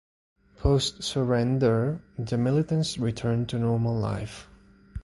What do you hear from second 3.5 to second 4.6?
normal life.